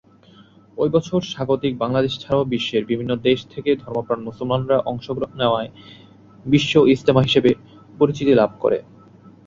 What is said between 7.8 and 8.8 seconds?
পরিচিতি লাভ করে।